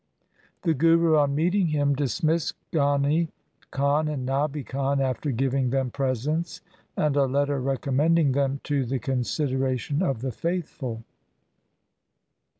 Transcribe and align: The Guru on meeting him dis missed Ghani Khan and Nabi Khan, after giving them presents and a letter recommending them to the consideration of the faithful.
The 0.63 0.73
Guru 0.73 1.15
on 1.17 1.35
meeting 1.35 1.67
him 1.67 1.93
dis 1.93 2.23
missed 2.23 2.55
Ghani 2.73 3.29
Khan 3.69 4.07
and 4.07 4.27
Nabi 4.27 4.65
Khan, 4.65 4.99
after 4.99 5.29
giving 5.29 5.69
them 5.69 5.91
presents 5.91 6.59
and 6.97 7.15
a 7.15 7.25
letter 7.27 7.61
recommending 7.61 8.31
them 8.31 8.61
to 8.63 8.83
the 8.83 8.97
consideration 8.97 10.01
of 10.01 10.21
the 10.21 10.31
faithful. 10.31 11.03